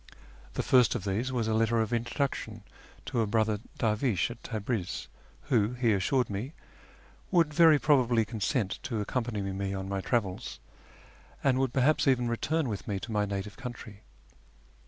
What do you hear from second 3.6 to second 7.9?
dervish at Tabriz, who, he assured me, would very